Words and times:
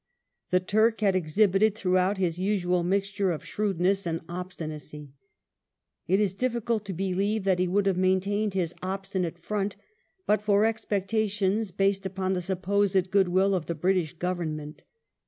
The 0.49 0.59
Turk 0.59 1.01
had 1.01 1.15
exhibited, 1.15 1.75
throughout, 1.75 2.17
his 2.17 2.39
usual 2.39 2.81
mixture 2.81 3.29
of 3.29 3.45
shrewd 3.45 3.79
ness 3.79 4.07
and 4.07 4.21
obstinacy. 4.27 5.11
It 6.07 6.19
is 6.19 6.33
difficult 6.33 6.85
to 6.85 6.93
believe 6.93 7.43
that 7.43 7.59
he 7.59 7.67
would 7.67 7.85
have 7.85 7.97
maintained 7.99 8.55
his 8.55 8.73
obstinate 8.81 9.37
front, 9.37 9.75
but 10.25 10.41
for 10.41 10.65
expectations 10.65 11.69
based 11.69 12.07
upon 12.07 12.33
the 12.33 12.41
supposed 12.41 13.11
good 13.11 13.27
will 13.27 13.53
of 13.53 13.67
the 13.67 13.75
British 13.75 14.13
Government. 14.17 14.83